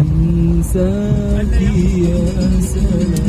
[0.00, 1.60] انساك
[1.98, 3.28] يا سلام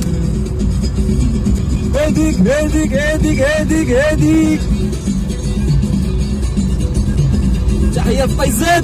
[1.96, 4.60] هديك هديك هديك هديك هديك
[7.96, 8.84] تحية في طيزات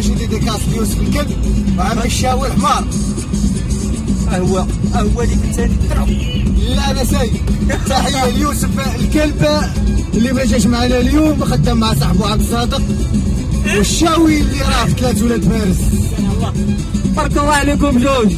[0.00, 1.36] شي ديديكاس ليوسف الكلب
[1.78, 2.84] وعم الشاوي حمار.
[4.28, 5.70] هو هو اللي كنت
[6.76, 7.32] لا أنا سايق
[7.88, 8.68] تحية ليوسف
[9.00, 9.46] الكلب
[10.14, 12.82] اللي ما جاش معنا اليوم خدام مع صاحبه عبد الصادق.
[13.76, 15.78] والشاوي اللي راه في ثلاث ولاد فارس.
[17.16, 18.32] بارك الله عليكم جوج.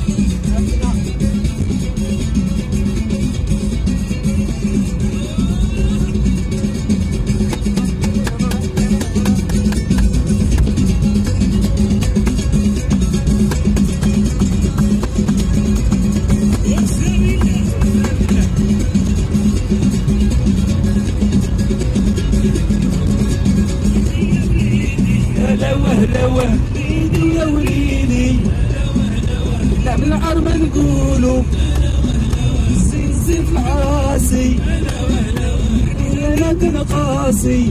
[36.62, 37.68] انا كنا قاسي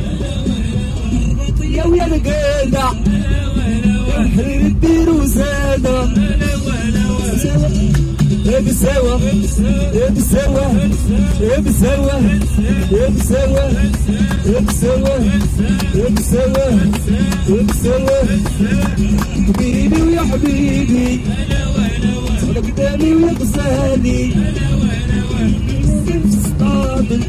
[1.63, 2.85] يا ويا القادة
[4.35, 6.03] حرير الدير وزادة.
[8.45, 9.19] يا بسوا
[9.93, 10.69] يا بسوا
[11.41, 12.19] يا بسوا
[12.91, 13.69] يا بسوا
[14.45, 15.09] يا بسوا
[15.95, 16.57] يا بسوا
[17.49, 18.23] يا بسوا
[19.47, 21.21] حبيبي ويا حبيبي.
[22.43, 24.31] أنا قدامي ويا غزالي
[26.05, 27.23] في الصطادل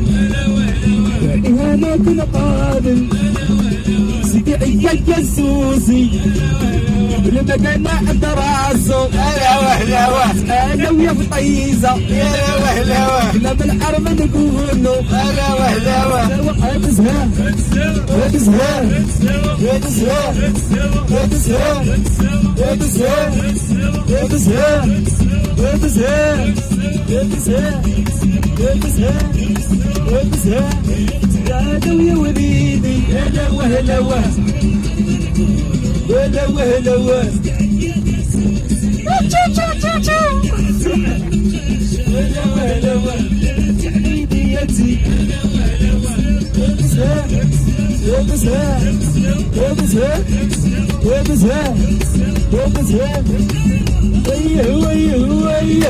[1.76, 3.08] ماكو مقابل
[4.24, 6.10] سيدي عيا يا سوسي
[7.24, 9.08] لما قلنا عند راسه.
[11.08, 17.30] طيزه هلا وهلا وهلا كنا بالحرم نقولوا هلا وهلا وهلا هذا زهان
[18.10, 19.06] هذا زهان
[19.60, 20.54] هذا زهان
[21.10, 22.04] هذا زهان
[22.58, 23.54] هذا زهان
[24.08, 25.04] هذا زهان
[25.58, 26.54] هذا زهان
[27.08, 27.84] هذا زهان
[28.58, 29.34] هذا زهان
[30.08, 30.84] هذا زهان
[31.50, 34.30] هذا ويا وليدي هلا وهلا وهلا
[36.10, 38.19] هلا وهلا وهلا
[48.20, 48.52] Todos é,
[49.54, 50.12] todos é,
[51.00, 51.64] todos é,
[52.50, 53.16] todos é.
[54.30, 55.08] Aí, aí,
[55.56, 55.80] aí.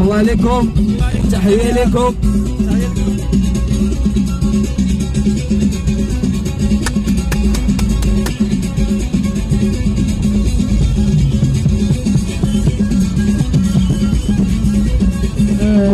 [0.00, 0.74] الله عليكم.
[1.32, 2.14] تحية لكم.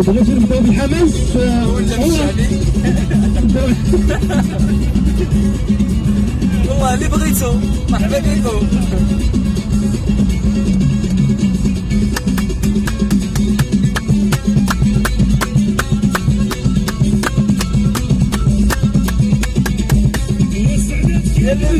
[0.06, 1.14] بغيت نبداو بالحماس
[6.68, 7.52] والله اللي بغيتو
[7.90, 8.66] مرحبا بكم.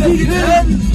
[0.02, 0.91] Presidenten!